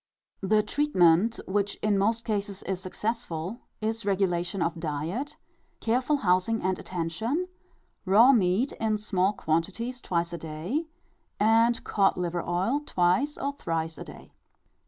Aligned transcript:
The 0.41 0.63
treatment, 0.63 1.39
which 1.47 1.75
in 1.83 1.95
most 1.95 2.25
cases 2.25 2.63
is 2.63 2.81
successful, 2.81 3.59
is 3.81 4.03
regulation 4.03 4.63
of 4.63 4.79
diet, 4.79 5.37
careful 5.79 6.17
housing 6.25 6.59
and 6.63 6.79
attention, 6.79 7.47
raw 8.03 8.31
meat 8.31 8.71
in 8.79 8.97
small 8.97 9.31
quantities 9.31 10.01
twice 10.01 10.33
a 10.33 10.39
day, 10.39 10.87
and 11.39 11.83
cod 11.83 12.17
liver 12.17 12.41
oil 12.41 12.79
twice 12.83 13.37
or 13.37 13.51
thrice 13.53 13.99
a 13.99 14.03
day. 14.03 14.33